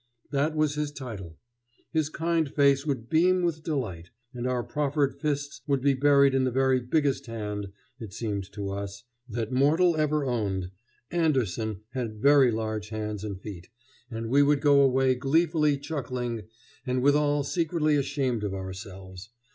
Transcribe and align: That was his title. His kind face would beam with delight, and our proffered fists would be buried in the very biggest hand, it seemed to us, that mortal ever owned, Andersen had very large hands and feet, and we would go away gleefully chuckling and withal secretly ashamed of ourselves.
That 0.31 0.55
was 0.55 0.73
his 0.73 0.91
title. 0.91 1.37
His 1.91 2.09
kind 2.09 2.49
face 2.51 2.87
would 2.87 3.07
beam 3.07 3.43
with 3.43 3.61
delight, 3.61 4.09
and 4.33 4.47
our 4.47 4.63
proffered 4.63 5.13
fists 5.21 5.61
would 5.67 5.81
be 5.83 5.93
buried 5.93 6.33
in 6.33 6.43
the 6.43 6.49
very 6.49 6.79
biggest 6.79 7.27
hand, 7.27 7.67
it 7.99 8.11
seemed 8.11 8.51
to 8.53 8.71
us, 8.71 9.03
that 9.29 9.51
mortal 9.51 9.95
ever 9.95 10.25
owned, 10.25 10.71
Andersen 11.11 11.81
had 11.91 12.17
very 12.17 12.49
large 12.49 12.89
hands 12.89 13.23
and 13.23 13.39
feet, 13.39 13.69
and 14.09 14.31
we 14.31 14.41
would 14.41 14.59
go 14.61 14.81
away 14.81 15.13
gleefully 15.13 15.77
chuckling 15.77 16.47
and 16.83 17.03
withal 17.03 17.43
secretly 17.43 17.95
ashamed 17.95 18.43
of 18.43 18.55
ourselves. 18.55 19.29